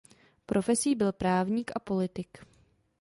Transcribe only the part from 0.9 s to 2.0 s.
byl právník a